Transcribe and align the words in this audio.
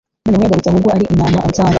noneho 0.25 0.43
yagarutse 0.45 0.69
ahubwo 0.69 0.89
ari 0.95 1.03
intama 1.11 1.39
ansanga 1.47 1.69